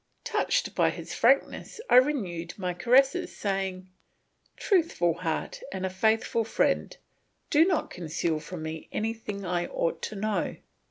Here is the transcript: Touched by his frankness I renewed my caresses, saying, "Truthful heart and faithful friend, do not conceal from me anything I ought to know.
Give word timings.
Touched 0.23 0.73
by 0.73 0.89
his 0.89 1.13
frankness 1.13 1.79
I 1.87 1.97
renewed 1.97 2.57
my 2.57 2.73
caresses, 2.73 3.37
saying, 3.37 3.87
"Truthful 4.57 5.13
heart 5.13 5.61
and 5.71 5.93
faithful 5.93 6.43
friend, 6.43 6.97
do 7.51 7.65
not 7.67 7.91
conceal 7.91 8.39
from 8.39 8.63
me 8.63 8.89
anything 8.91 9.45
I 9.45 9.67
ought 9.67 10.01
to 10.01 10.15
know. 10.15 10.55